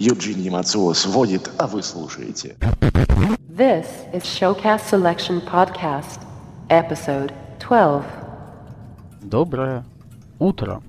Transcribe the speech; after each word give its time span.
Евгений 0.00 0.48
Мацуо 0.48 0.94
сводит, 0.94 1.50
а 1.58 1.66
вы 1.66 1.82
слушаете. 1.82 2.56
This 3.54 3.84
is 4.14 4.22
Showcast 4.22 4.88
Selection 4.90 5.42
Podcast, 5.46 6.20
episode 6.70 7.34
12. 7.58 8.02
Доброе 9.20 9.84
утро. 10.38 10.82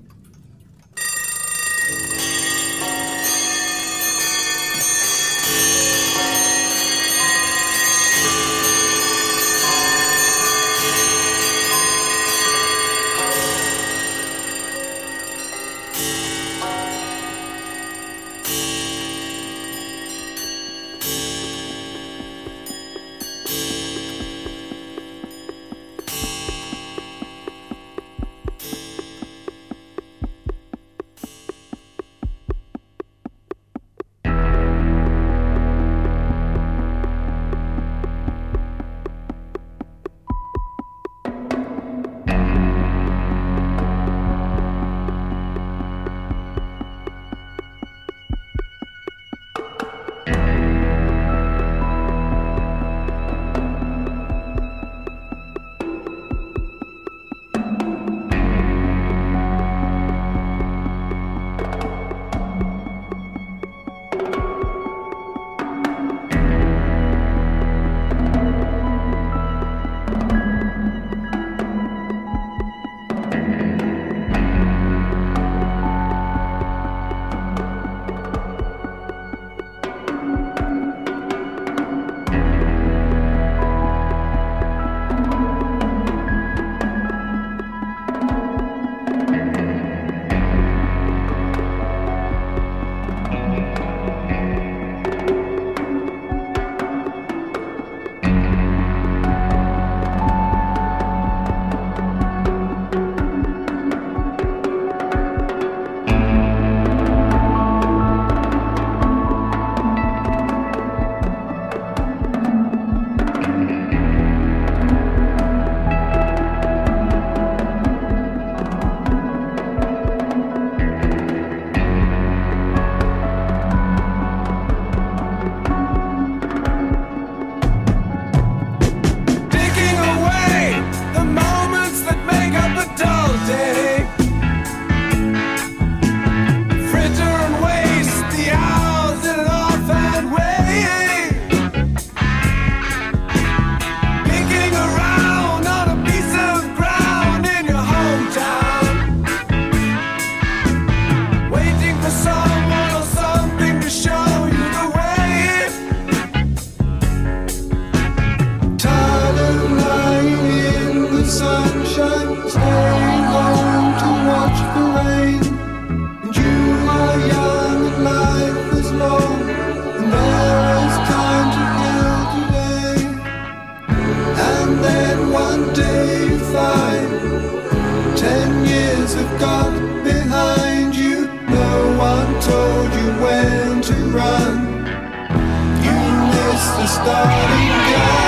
starting 187.04 187.68
gun. 187.68 188.21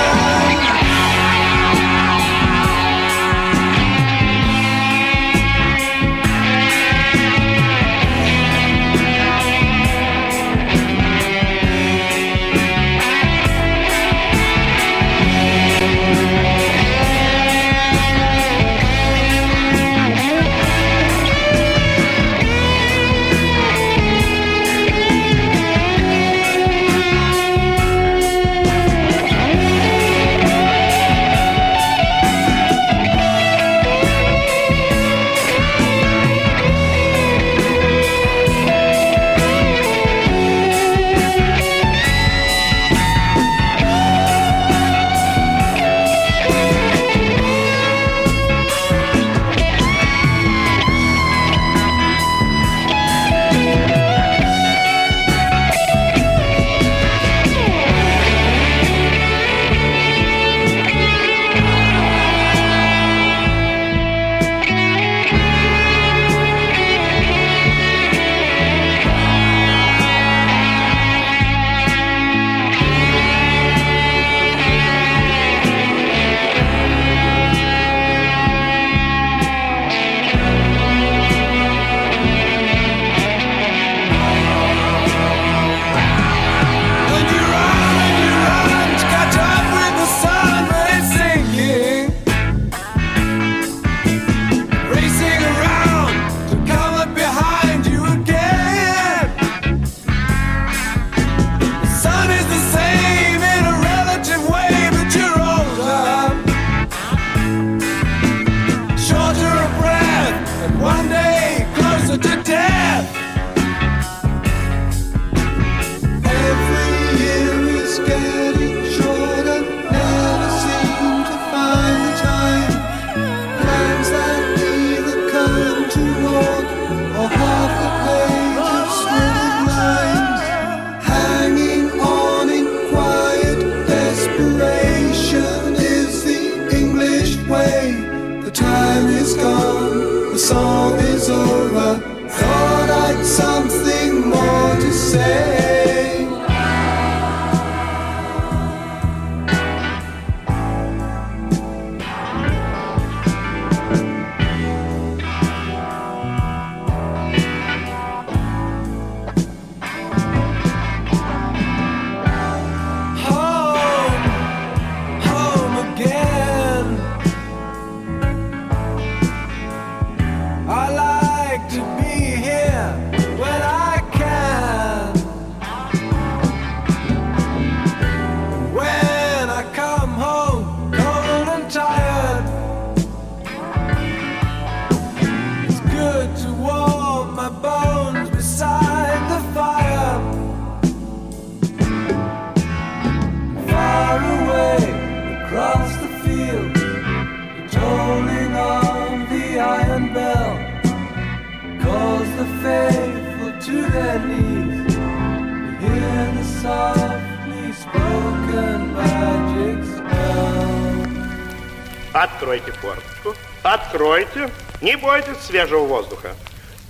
свежего 215.45 215.85
воздуха. 215.85 216.35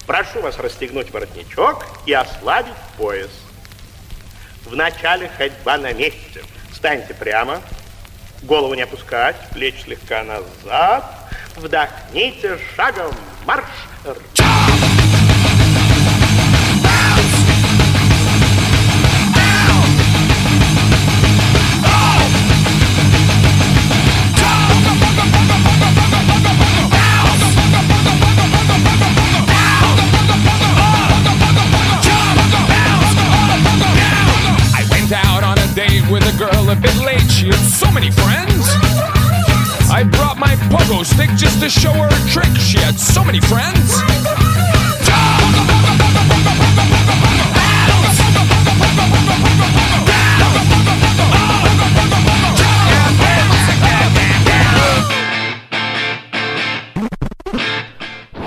Прошу 0.07 0.41
вас 0.41 0.57
расстегнуть 0.57 1.11
воротничок 1.11 1.85
и 2.05 2.13
ослабить 2.13 2.73
пояс. 2.97 3.31
Вначале 4.65 5.29
ходьба 5.37 5.77
на 5.77 5.93
месте. 5.93 6.43
Встаньте 6.71 7.13
прямо, 7.13 7.61
голову 8.43 8.73
не 8.73 8.83
опускать, 8.83 9.35
плечи 9.51 9.81
слегка 9.83 10.23
назад. 10.23 11.05
Вдохните 11.55 12.59
шагом 12.75 13.13
марш. 13.45 13.65
broomstick 41.05 41.35
just 41.37 41.59
to 41.59 41.69
show 41.69 41.91
her 41.91 42.07
a 42.07 42.29
trick. 42.29 42.55
She 42.57 42.79
had 42.79 42.99
so 42.99 43.23
many 43.23 43.39
friends. 43.39 44.01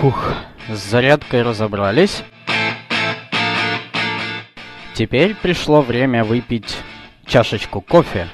Фух, 0.00 0.32
с 0.68 0.90
зарядкой 0.90 1.42
разобрались. 1.42 2.22
Теперь 4.94 5.34
пришло 5.34 5.80
время 5.80 6.24
выпить 6.24 6.76
чашечку 7.26 7.80
кофе. 7.80 8.28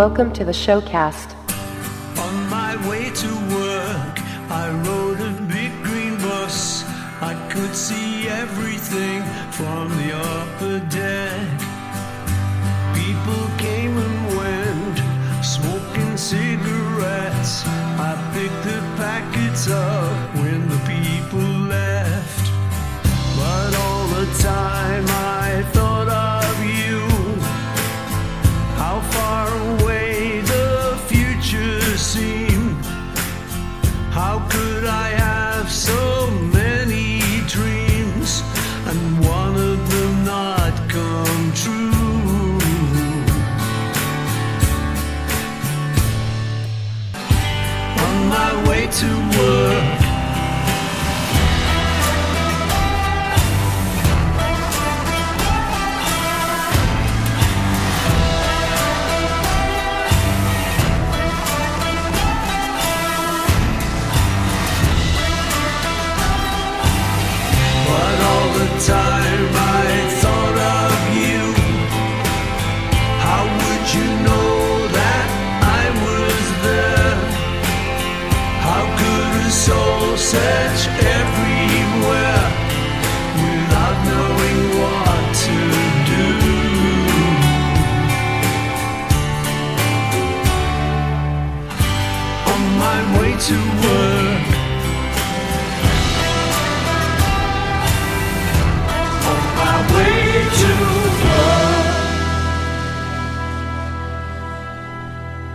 Welcome 0.00 0.32
to 0.32 0.46
the 0.46 0.52
showcast. 0.52 1.29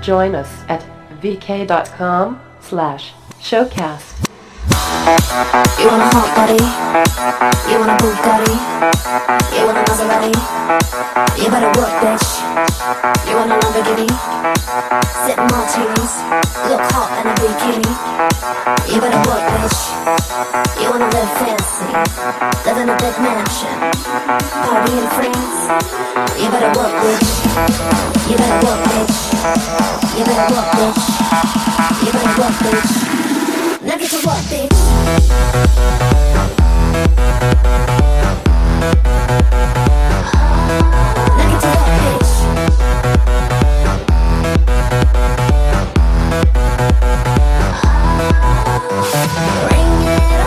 Join 0.05 0.35
us 0.35 0.63
at 0.69 0.85
vk.com 1.19 2.39
slash 2.62 3.13
showcast. 3.39 4.21
You 5.81 5.88
want 5.89 6.03
a 6.03 6.09
hot 6.13 6.29
body? 6.38 6.62
You 7.71 7.79
want 7.79 7.89
a 7.89 7.97
Bugatti? 8.05 8.53
You 9.57 9.65
want 9.65 9.79
a 9.79 9.83
Maserati? 9.89 11.43
You 11.43 11.50
better 11.50 11.81
work, 11.81 11.89
bitch. 12.03 12.45
You 12.55 13.35
want 13.35 13.51
a 13.51 13.59
Lamborghini? 13.59 14.07
Sip 15.27 15.35
martinis, 15.35 16.24
look 16.71 16.79
hot 16.95 17.12
in 17.19 17.27
a 17.27 17.35
bikini. 17.35 17.83
You 18.88 19.03
better 19.03 19.19
work, 19.27 19.43
bitch. 19.59 19.91
You 20.79 20.88
wanna 20.89 21.12
live 21.12 21.31
fancy, 21.35 21.91
live 22.63 22.79
in 22.79 22.88
a 22.88 22.95
big 22.95 23.19
mansion, 23.19 23.75
party 24.63 24.93
in 24.95 25.07
France. 25.19 25.67
You 26.39 26.47
better 26.47 26.71
work, 26.79 26.95
bitch. 27.03 27.27
You 28.31 28.38
better 28.39 28.59
work, 28.63 28.79
bitch. 28.88 29.35
You 30.15 30.24
better 30.24 30.47
work, 30.55 30.71
bitch. 30.79 31.03
You 32.07 32.12
better 32.15 32.39
work, 32.39 32.55
bitch. 32.63 32.91
Now 33.83 33.97
get 34.00 34.09
to 34.12 34.19
work, 34.24 34.43
bitch. 34.47 34.71
Now 41.35 41.51
get 41.51 41.59
to 41.59 41.67
work, 41.75 41.91
bitch. 42.00 42.35
Bring 49.65 49.91
it 50.07 50.45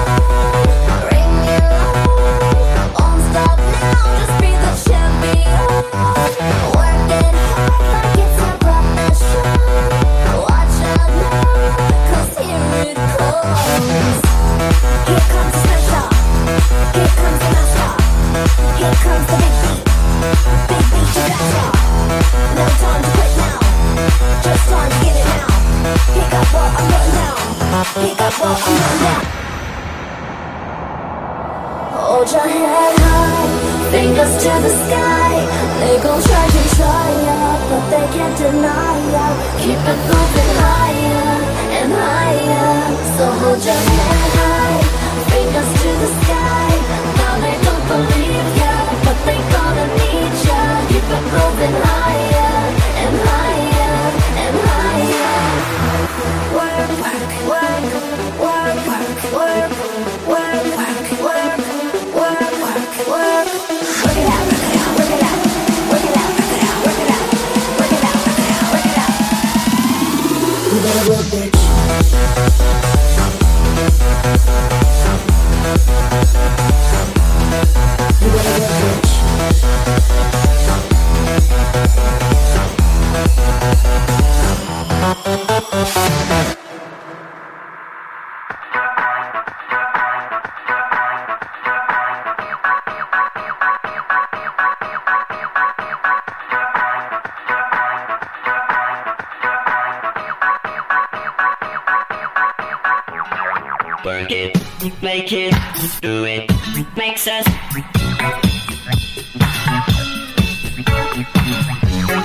Work 104.09 104.31
it, 104.31 104.57
make 105.03 105.33
it, 105.33 105.55
do 106.01 106.25
it, 106.25 106.51
makes 106.97 107.27
us. 107.29 107.45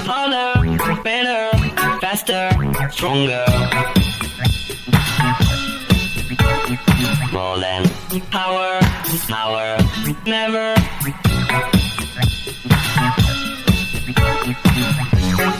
Harder, 0.07 1.03
better, 1.03 1.57
faster, 1.99 2.51
stronger. 2.89 3.43
More 7.33 7.59
than 7.59 7.89
power, 8.31 8.79
power, 9.27 9.77
never. 10.25 10.75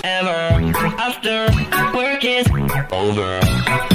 Ever 0.06 0.72
after 0.98 1.50
work 1.94 2.24
is 2.24 2.48
over. 2.94 3.93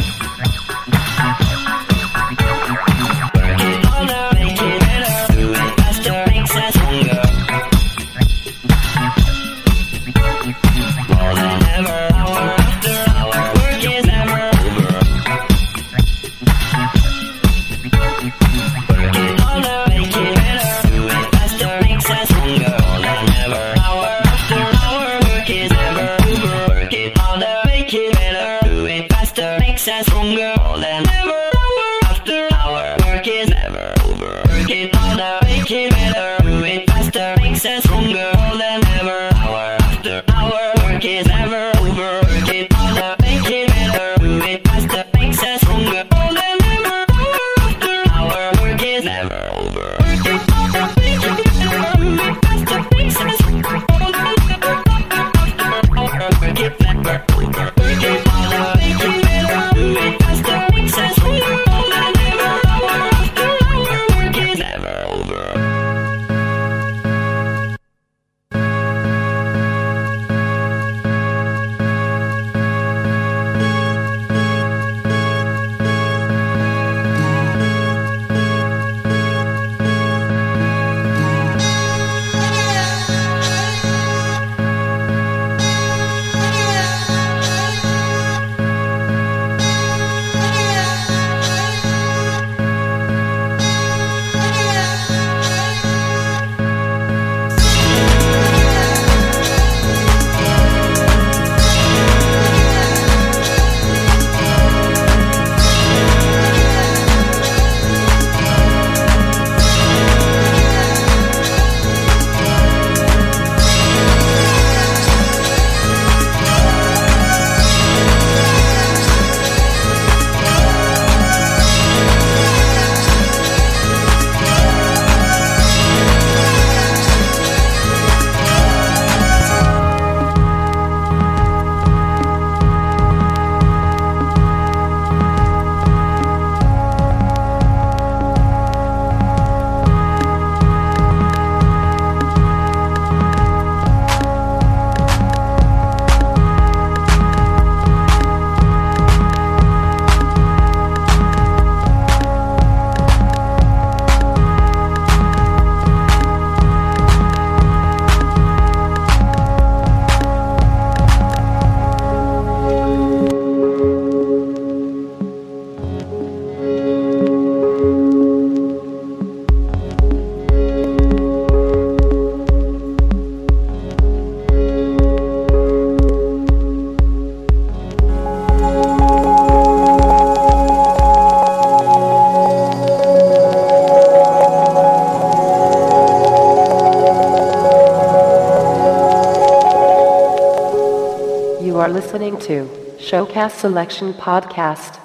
To 192.48 192.64
Showcast 192.96 193.58
Selection 193.60 194.14
Podcast, 194.14 194.98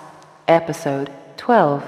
Episode 0.47 1.11
12. 1.35 1.83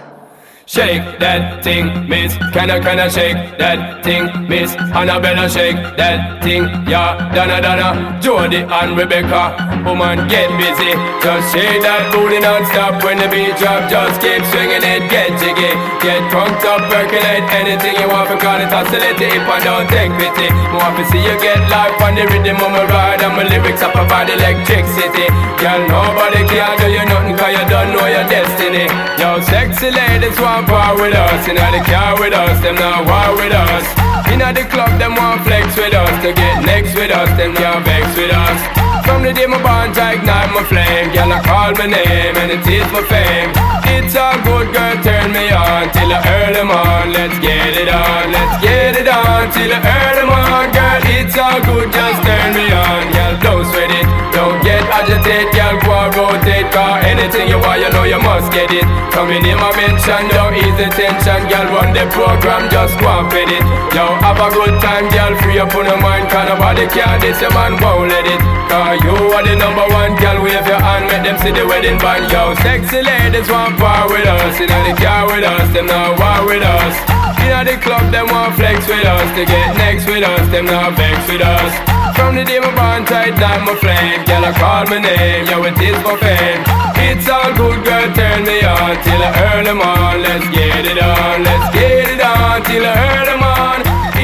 Shake 0.66 1.20
that 1.20 1.64
thing, 1.64 2.10
miss. 2.10 2.36
Can 2.52 2.70
I, 2.70 2.82
can 2.82 3.00
I 3.00 3.08
shake 3.08 3.58
that 3.58 4.04
thing, 4.04 4.50
miss? 4.50 4.76
Annabella, 4.76 5.48
shake 5.50 5.78
that 5.96 6.44
thing, 6.44 6.64
yeah. 6.90 7.34
Donna, 7.34 7.62
Donna, 7.62 8.20
Jody 8.22 8.64
and 8.68 8.98
Rebecca. 8.98 9.65
Woman, 9.86 10.26
get 10.26 10.50
busy. 10.58 10.98
Just 11.22 11.54
shake 11.54 11.86
that 11.86 12.10
booty 12.10 12.42
non-stop 12.42 13.06
when 13.06 13.22
the 13.22 13.30
beat 13.30 13.54
drop. 13.62 13.86
Just 13.86 14.18
keep 14.18 14.42
swinging 14.50 14.82
it, 14.82 15.06
get 15.14 15.30
jiggy. 15.38 15.78
Get 16.02 16.26
drunk 16.34 16.58
up, 16.66 16.90
percolate 16.90 17.46
anything 17.54 17.94
you 18.02 18.10
want. 18.10 18.34
Because 18.34 18.66
it's 18.66 18.74
oscillating 18.74 19.30
if 19.30 19.46
I 19.46 19.62
don't 19.62 19.86
take 19.86 20.10
pity. 20.18 20.50
More 20.74 20.90
want 20.90 20.98
to 20.98 21.06
see 21.14 21.22
you 21.22 21.38
get 21.38 21.62
life 21.70 21.94
on 22.02 22.18
the 22.18 22.26
rhythm 22.26 22.58
of 22.58 22.74
my 22.74 22.82
ride. 22.90 23.22
And 23.22 23.38
my 23.38 23.46
lyrics 23.46 23.86
up 23.86 23.94
about 23.94 24.26
electricity. 24.26 25.30
Girl, 25.62 25.82
nobody 25.86 26.42
can 26.50 26.74
do 26.82 26.90
you 26.90 27.06
nothing 27.06 27.38
cause 27.38 27.54
you 27.54 27.66
don't 27.70 27.94
know 27.94 28.10
your 28.10 28.26
destiny. 28.26 28.90
Yo, 29.22 29.38
sexy 29.46 29.94
ladies 29.94 30.38
want 30.42 30.66
part 30.66 30.98
with 30.98 31.14
us. 31.14 31.46
Inna 31.46 31.70
the 31.70 31.86
car 31.86 32.18
with 32.18 32.34
us, 32.34 32.58
them 32.66 32.74
not 32.82 33.06
war 33.06 33.38
with 33.38 33.54
us. 33.54 33.86
Inna 34.34 34.50
the 34.50 34.66
club, 34.66 34.98
them 34.98 35.14
want 35.14 35.46
flex 35.46 35.78
with 35.78 35.94
us. 35.94 36.10
To 36.26 36.34
get 36.34 36.66
next 36.66 36.98
with 36.98 37.14
us, 37.14 37.30
them 37.38 37.54
can't 37.54 37.86
vex 37.86 38.10
with 38.18 38.34
us. 38.34 38.60
From 39.06 39.22
the 39.22 39.34
day 39.34 39.46
my 39.46 39.62
bond, 39.76 39.98
I 40.00 40.16
ignite 40.16 40.52
my 40.56 40.64
flame. 40.64 41.12
Girl, 41.12 41.32
I 41.32 41.40
call 41.44 41.72
my 41.76 41.88
name 41.92 42.36
and 42.40 42.50
it 42.56 42.64
is 42.64 42.88
my 42.96 43.04
fame. 43.12 43.52
It's 43.96 44.16
all 44.16 44.38
good, 44.48 44.72
girl, 44.72 44.96
turn 45.04 45.32
me 45.36 45.52
on 45.52 45.92
till 45.92 46.12
I 46.12 46.20
earn 46.24 46.54
them 46.56 46.72
on. 46.72 47.12
Let's 47.12 47.38
get 47.44 47.76
it 47.76 47.90
on, 47.92 48.32
let's 48.32 48.56
get 48.64 48.96
it 48.96 49.08
on 49.08 49.52
till 49.52 49.72
I 49.72 49.80
earn 49.84 50.16
them 50.20 50.32
on. 50.32 50.66
Girl, 50.72 51.02
it's 51.20 51.36
all 51.38 51.60
good, 51.68 51.92
just 51.92 52.20
turn 52.24 52.50
me 52.56 52.66
on. 52.72 53.04
Girl, 53.12 53.36
don't 53.44 53.66
sweat 53.70 53.92
it, 53.92 54.08
don't 54.32 54.60
get 54.64 54.84
agitated. 54.88 55.52
Girl, 55.52 55.76
go 55.84 55.94
and 55.94 56.12
rotate, 56.16 56.68
cause 56.72 57.04
anything 57.06 57.46
you 57.52 57.60
want, 57.60 57.82
you 57.84 57.90
know 57.92 58.06
you 58.08 58.20
must 58.22 58.50
get 58.56 58.72
it. 58.72 58.86
Coming 59.12 59.44
in 59.46 59.58
my 59.60 59.72
mention, 59.76 60.24
don't 60.32 60.56
ease 60.56 60.78
the 60.80 60.88
tension. 60.92 61.42
Girl, 61.52 61.68
run 61.76 61.92
the 61.94 62.06
program, 62.16 62.68
just 62.72 62.96
go 63.00 63.08
and 63.10 63.28
fit 63.32 63.50
it. 63.52 63.64
Yo, 63.96 64.06
have 64.24 64.40
a 64.40 64.50
good 64.52 64.76
time, 64.82 65.08
girl, 65.14 65.34
free 65.44 65.60
up 65.60 65.74
on 65.76 65.86
your 65.86 66.00
mind. 66.02 66.28
Cause 66.32 66.48
nobody 66.50 66.86
can 66.90 67.20
this, 67.22 67.40
your 67.40 67.54
man 67.54 67.78
won't 67.80 68.10
let 68.10 68.26
it. 68.26 68.42
Cause 68.68 68.98
you 69.06 69.16
are 69.36 69.46
the 69.46 69.56
number 69.66 69.88
one, 69.98 70.14
girl, 70.22 70.38
wave 70.46 70.68
your 70.70 70.78
hand, 70.78 71.10
make 71.10 71.26
them 71.26 71.38
see 71.42 71.50
the 71.50 71.66
wedding 71.66 71.98
band. 71.98 72.30
Yo, 72.30 72.54
sexy 72.62 73.02
ladies 73.02 73.50
want 73.50 73.74
part 73.82 74.14
with 74.14 74.28
us. 74.30 74.54
Inna 74.62 74.78
the 74.86 74.94
car 75.02 75.26
with 75.26 75.42
us, 75.42 75.66
them 75.74 75.90
not 75.90 76.22
war 76.22 76.46
with 76.46 76.62
us. 76.62 76.94
Inna 77.42 77.66
the 77.66 77.76
club, 77.82 78.06
them 78.14 78.30
want 78.30 78.54
flex 78.54 78.86
with 78.86 79.02
us. 79.02 79.28
To 79.34 79.42
get 79.42 79.74
next 79.82 80.06
with 80.06 80.22
us, 80.22 80.46
them 80.54 80.70
not 80.70 80.94
vex 80.94 81.18
with 81.26 81.42
us. 81.42 81.74
From 82.14 82.38
the 82.38 82.46
day 82.46 82.60
my 82.62 82.70
bond 82.78 83.10
tight, 83.10 83.34
down 83.42 83.66
my 83.66 83.74
flame. 83.82 84.22
Girl, 84.30 84.46
I 84.46 84.54
call 84.54 84.86
my 84.86 85.00
name, 85.02 85.50
yo, 85.50 85.58
it 85.66 85.78
is 85.82 85.98
for 86.06 86.16
fame. 86.22 86.62
It's 87.10 87.26
all 87.26 87.50
good, 87.58 87.82
girl, 87.82 88.08
turn 88.14 88.46
me 88.46 88.62
on 88.62 88.94
till 89.02 89.22
I 89.28 89.32
earn 89.50 89.66
them 89.66 89.82
on. 89.82 90.22
Let's 90.22 90.46
get 90.54 90.86
it 90.86 91.00
on, 91.02 91.42
let's 91.42 91.68
get 91.74 92.06
it 92.14 92.22
on 92.22 92.62
till 92.70 92.86
I 92.86 92.94
earn 93.10 93.26
them 93.34 93.42
on. 93.42 93.78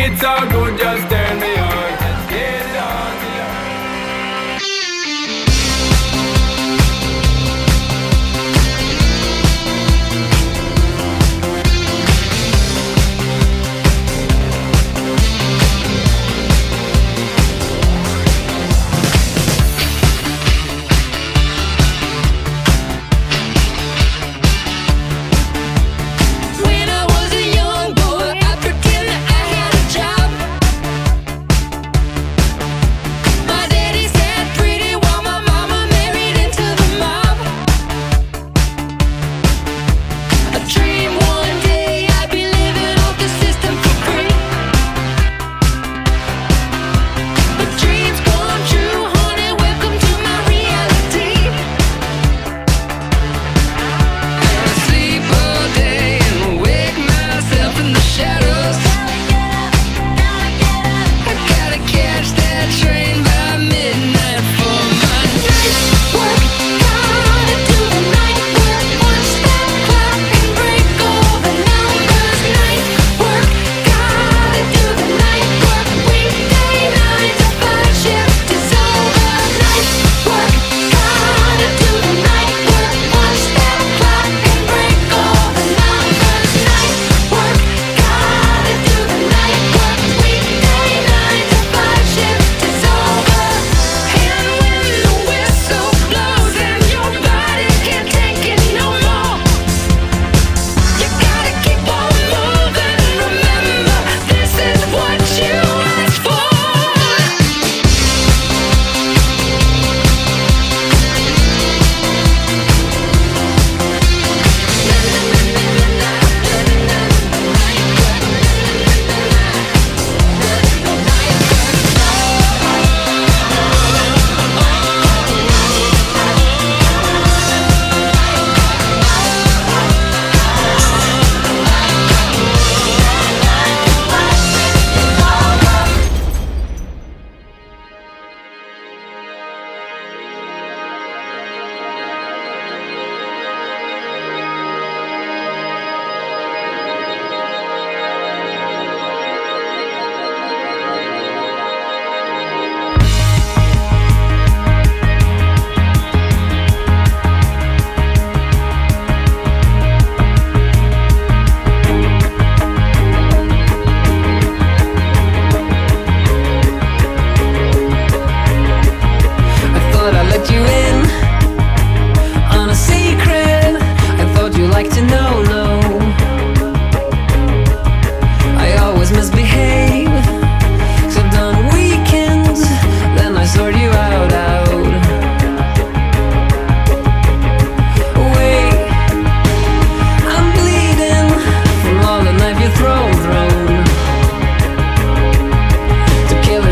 It's 0.06 0.22
all 0.22 0.46
good, 0.54 0.78
just 0.78 1.10
turn 1.10 1.36
me 1.42 1.51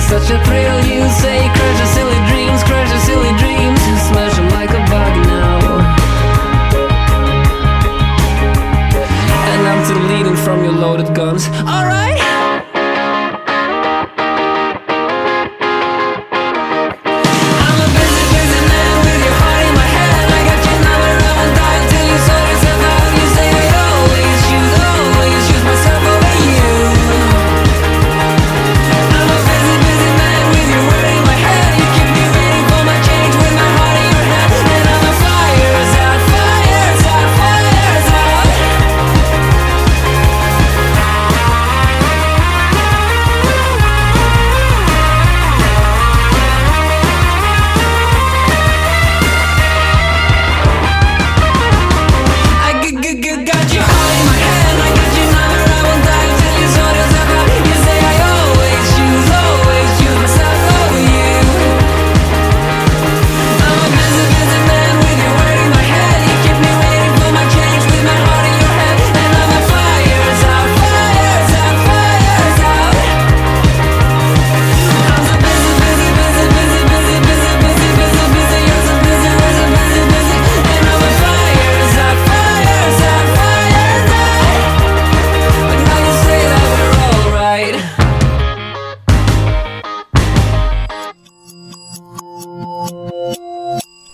such 0.10 0.32
a 0.32 0.44
thrill, 0.44 0.80
you 0.86 1.08
say. 1.22 1.40
Crush 1.54 2.09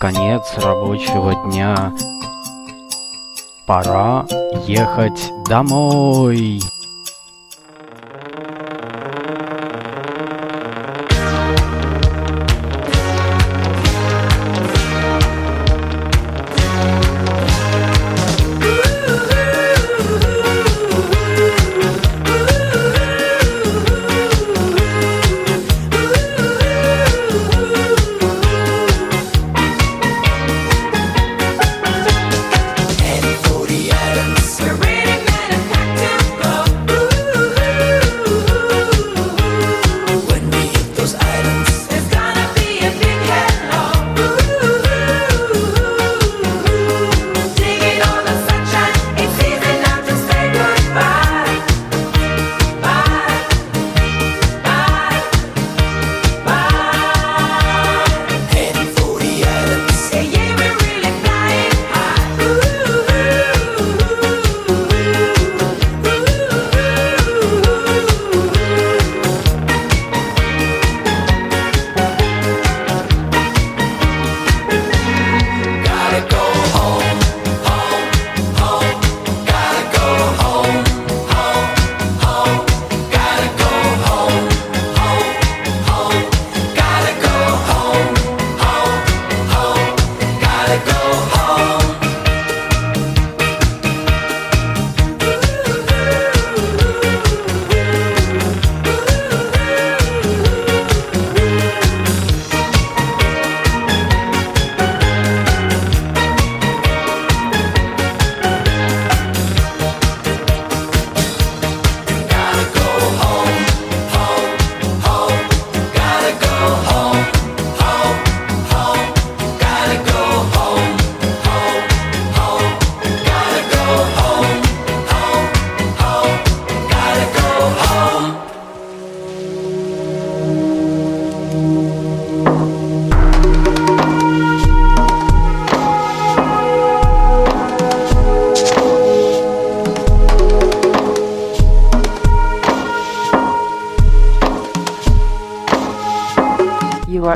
конец 0.06 0.54
рабочего 0.58 1.34
дня. 1.34 1.92
Пора 3.66 4.24
ехать 4.64 5.32
домой. 5.48 6.60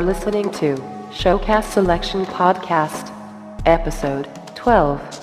Are 0.01 0.05
listening 0.05 0.49
to 0.49 0.77
Showcast 1.11 1.73
Selection 1.73 2.25
Podcast, 2.25 3.13
Episode 3.67 4.27
12. 4.55 5.20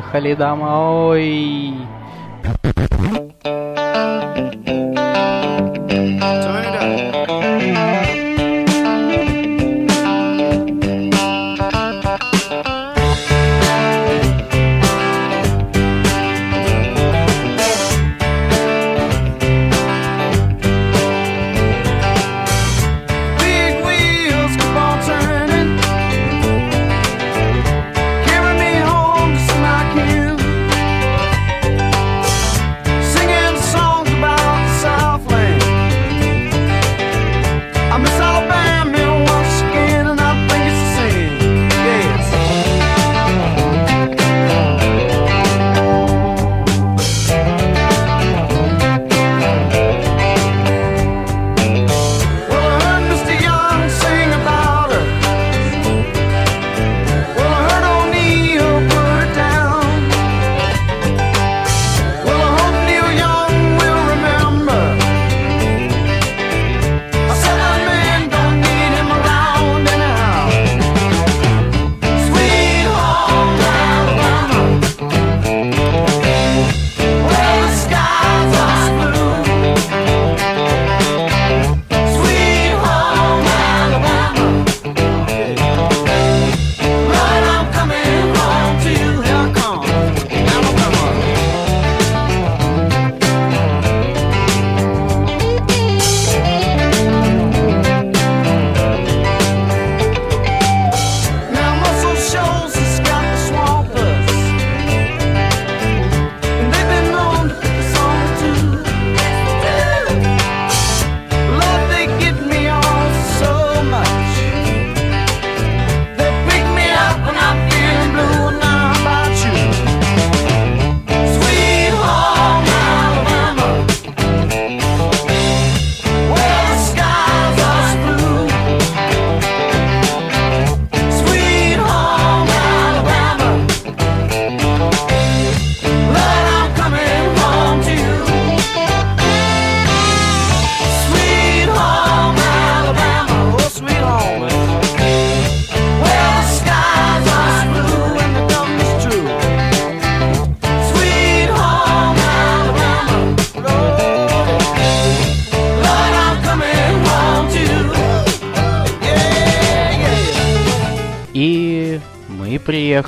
خلیدم 0.00 0.62
او 0.62 0.99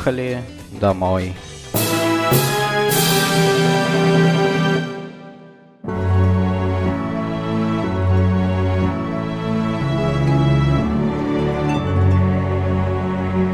приехали 0.01 0.39
домой. 0.81 1.35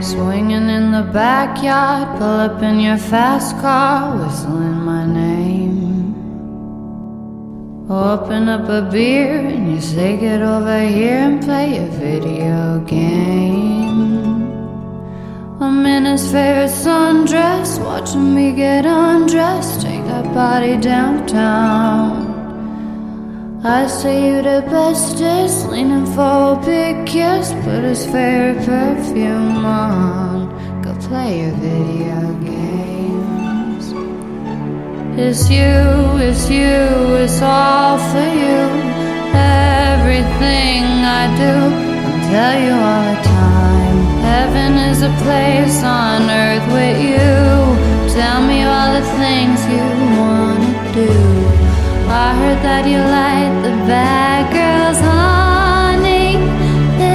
Swinging 0.02 0.70
in 0.70 0.92
the 0.94 1.04
backyard, 1.12 2.18
pull 2.18 2.40
up 2.40 2.62
in 2.62 2.80
your 2.80 2.98
fast 2.98 3.60
car, 3.60 4.16
whistling 4.18 4.80
my 4.86 5.06
name. 5.06 6.16
Open 7.90 8.48
up 8.48 8.70
a 8.70 8.82
beer 8.90 9.40
and 9.40 9.74
you 9.74 9.82
say, 9.82 10.16
Get 10.16 10.42
over 10.42 10.88
here 10.88 11.20
and 11.28 11.44
play 11.44 11.80
a 11.80 11.88
video 11.88 12.80
game. 12.88 13.77
His 16.19 16.33
favorite 16.33 16.71
sundress, 16.71 17.79
watching 17.79 18.35
me 18.35 18.51
get 18.51 18.85
undressed, 18.85 19.83
take 19.83 20.05
that 20.07 20.25
body 20.35 20.77
downtown. 20.77 22.11
I 23.65 23.87
say 23.87 24.27
you 24.27 24.43
the 24.43 24.67
bestest, 24.69 25.69
leaning 25.69 26.07
for 26.07 26.55
a 26.55 26.63
big 26.67 27.07
kiss, 27.07 27.53
put 27.63 27.85
his 27.85 28.05
favorite 28.05 28.67
perfume 28.67 29.65
on, 29.65 30.83
go 30.83 30.93
play 31.07 31.43
your 31.43 31.55
video 31.63 32.35
games. 32.51 33.93
It's 35.17 35.49
you, 35.49 35.71
it's 36.29 36.51
you, 36.51 37.15
it's 37.23 37.41
all 37.41 37.97
for 38.11 38.29
you. 38.43 38.59
Everything 39.39 40.83
I 41.21 41.25
do, 41.43 41.55
I'll 42.09 42.23
tell 42.33 42.57
you 42.61 42.75
all 42.75 43.05
the 43.15 43.23
time. 43.23 43.88
Heaven 44.29 44.73
is 44.91 45.01
a 45.01 45.13
place 45.25 45.83
on 45.83 46.29
earth 46.29 46.67
with 46.79 46.99
you. 47.11 47.33
Tell 48.19 48.41
me 48.51 48.59
all 48.73 48.91
the 48.99 49.07
things 49.23 49.59
you 49.75 49.87
wanna 50.21 50.73
do. 51.03 51.15
I 52.27 52.29
heard 52.41 52.61
that 52.69 52.85
you 52.93 53.01
like 53.21 53.55
the 53.67 53.75
bad 53.93 54.43
girls, 54.59 55.01
honey. 55.13 56.31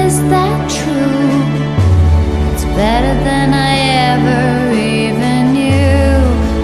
Is 0.02 0.16
that 0.34 0.60
true? 0.80 1.38
It's 2.50 2.66
better 2.82 3.16
than 3.30 3.48
I 3.72 3.74
ever 4.14 4.44
even 4.98 5.42
knew. 5.56 6.18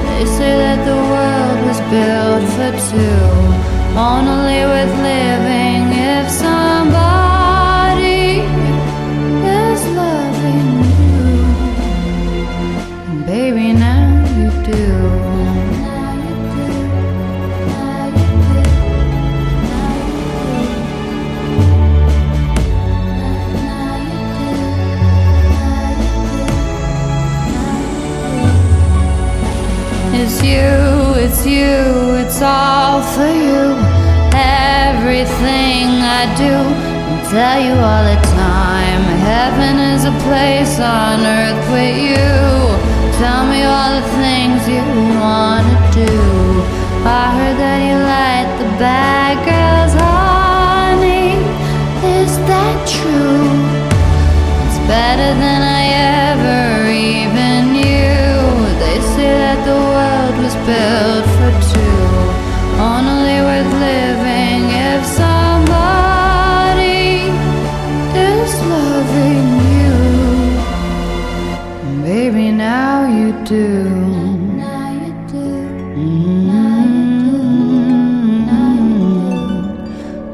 They 0.07 0.25
say 0.37 0.53
that 0.65 0.79
the 0.89 0.99
world 1.13 1.59
was 1.67 1.79
built 1.93 2.45
for 2.55 2.71
two. 2.89 3.29
Only 4.13 4.61
with 4.73 4.91
living 5.09 5.28
you, 31.59 32.15
it's 32.21 32.41
all 32.41 33.01
for 33.13 33.31
you. 33.47 33.63
Everything 34.31 35.87
I 36.19 36.23
do, 36.43 36.55
I 37.11 37.15
tell 37.33 37.59
you 37.67 37.75
all 37.89 38.03
the 38.11 38.19
time. 38.47 39.03
Heaven 39.31 39.75
is 39.93 40.03
a 40.13 40.15
place 40.27 40.75
on 40.79 41.17
earth 41.37 41.63
with 41.75 41.97
you. 42.11 42.29
Tell 43.21 43.43
me 43.51 43.59
all 43.73 43.91
the 43.99 44.07
things 44.23 44.59
you 44.75 44.85
wanna 45.19 45.77
do. 46.01 46.13
I 47.19 47.23
heard 47.37 47.57
that 47.63 47.79
you 47.87 47.97
like 48.15 48.38
you 73.51 73.57
do. 73.57 73.83
Mm-hmm. 73.83 74.57
Now 74.57 74.91
you 74.91 75.11
do. 75.27 75.49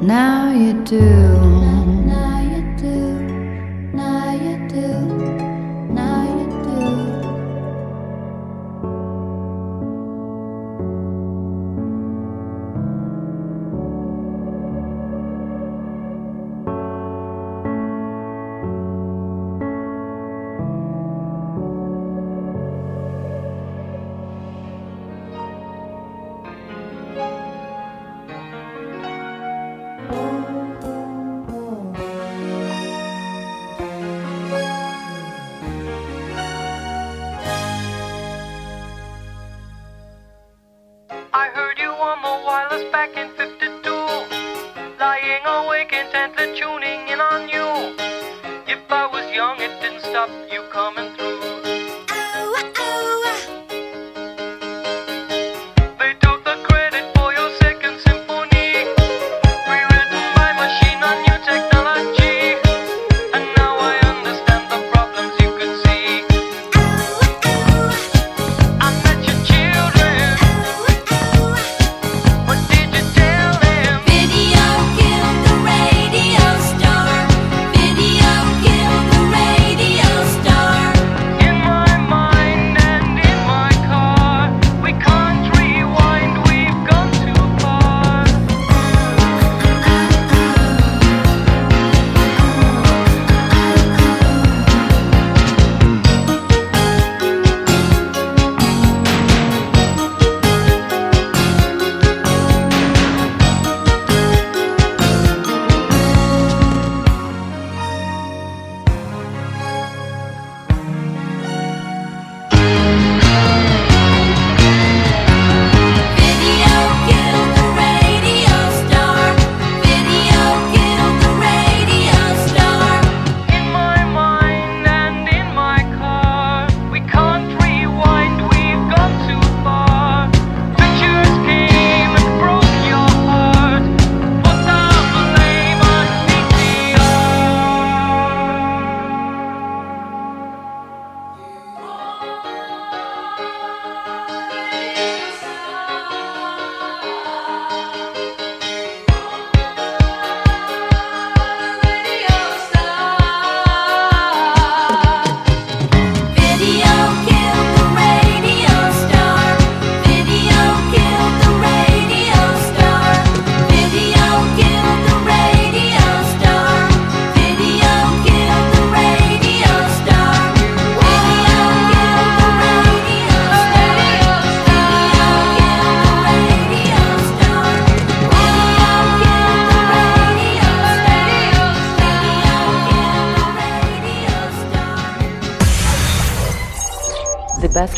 Now 0.05 0.51
you 0.51 0.73
do. 0.83 1.24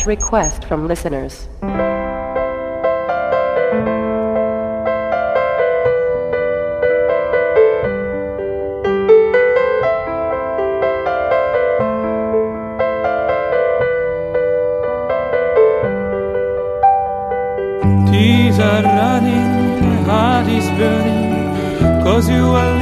request 0.08 0.64
from 0.64 0.88
listeners. 0.88 1.46
Tears 18.10 18.58
are 18.58 18.82
running, 18.82 19.50
my 19.82 19.96
heart 20.08 20.48
is 20.48 20.68
burning, 20.78 22.02
cause 22.02 22.30
you 22.30 22.46
are 22.46 22.77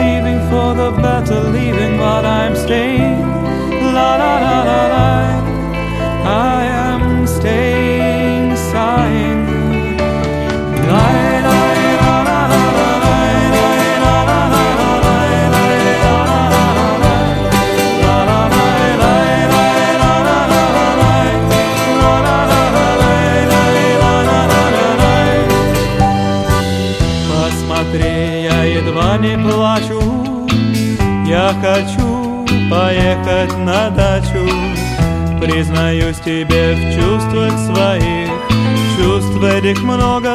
тебе 36.26 36.74
в 36.74 36.80
чувствах 36.92 37.52
своих. 37.56 38.28
Чувств 38.98 39.40
этих 39.44 39.80
много 39.82 40.25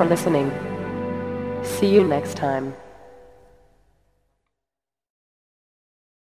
for 0.00 0.06
listening. 0.06 0.50
See 1.62 1.92
you 1.92 2.02
next 2.02 2.34
time. 2.34 2.74